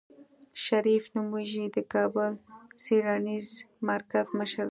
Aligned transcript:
شريف 0.63 1.03
نومېږي 1.15 1.65
د 1.75 1.77
کابل 1.93 2.31
د 2.37 2.39
څېړنيز 2.83 3.47
مرکز 3.89 4.25
مشر 4.39 4.57
دی. 4.59 4.59